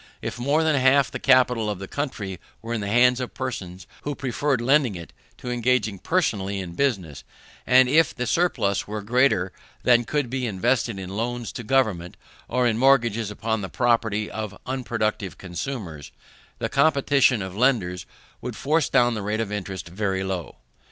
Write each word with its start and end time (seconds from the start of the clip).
If 0.19 0.39
more 0.39 0.63
than 0.63 0.75
half 0.75 1.11
the 1.11 1.19
capital 1.19 1.69
of 1.69 1.77
the 1.77 1.87
country 1.87 2.39
were 2.63 2.73
in 2.73 2.81
the 2.81 2.87
hands 2.87 3.19
of 3.19 3.35
persons 3.35 3.85
who 4.01 4.15
preferred 4.15 4.59
lending 4.59 4.95
it 4.95 5.13
to 5.37 5.51
engaging 5.51 5.99
personally 5.99 6.59
in 6.59 6.73
business, 6.73 7.23
and 7.67 7.87
if 7.87 8.15
the 8.15 8.25
surplus 8.25 8.87
were 8.87 9.03
greater 9.03 9.53
than 9.83 10.05
could 10.05 10.27
be 10.27 10.47
invested 10.47 10.97
in 10.97 11.15
loans 11.15 11.51
to 11.51 11.63
Government, 11.63 12.17
or 12.47 12.65
in 12.65 12.79
mortgages 12.79 13.29
upon 13.29 13.61
the 13.61 13.69
property 13.69 14.27
of 14.27 14.57
unproductive 14.65 15.37
consumers; 15.37 16.11
the 16.57 16.67
competition 16.67 17.43
of 17.43 17.55
lenders 17.55 18.07
would 18.41 18.55
force 18.55 18.89
down 18.89 19.13
the 19.13 19.21
rate 19.21 19.39
of 19.39 19.51
interest 19.51 19.87
very 19.87 20.23
low. 20.23 20.55